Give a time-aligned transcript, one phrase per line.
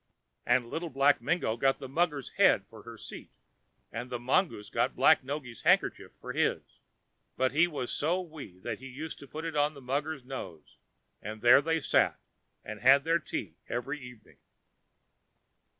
[0.47, 3.29] And Little Black Mingo got the mugger's head for her seat,
[3.91, 6.79] and the mongoose got Black Noggy's handkerchief for his.
[7.37, 10.79] But he was so wee he used to put it on the mugger's nose,
[11.21, 12.19] and there they sat,
[12.63, 14.39] and had their tea every evening.